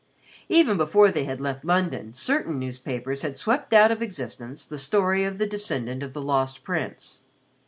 Even 0.49 0.77
before 0.77 1.11
they 1.11 1.25
had 1.25 1.39
left 1.39 1.63
London, 1.63 2.11
certain 2.15 2.57
newspapers 2.57 3.21
had 3.21 3.37
swept 3.37 3.71
out 3.71 3.91
of 3.91 4.01
existence 4.01 4.65
the 4.65 4.79
story 4.79 5.25
of 5.25 5.37
the 5.37 5.45
descendant 5.45 6.01
of 6.01 6.13
the 6.13 6.21
Lost 6.23 6.63
Prince. 6.63 7.21